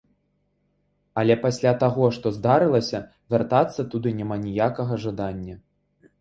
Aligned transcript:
Але 1.21 1.35
пасля 1.43 1.73
таго, 1.83 2.07
што 2.15 2.31
здарылася, 2.37 3.03
вяртацца 3.35 3.81
туды 3.93 4.09
няма 4.23 4.35
ніякага 4.49 4.99
жадання. 5.07 5.55